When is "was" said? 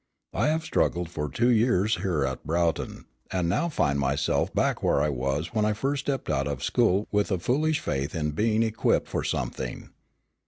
5.09-5.53